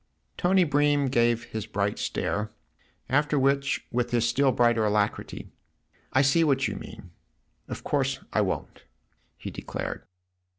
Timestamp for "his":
1.43-1.67, 4.09-4.27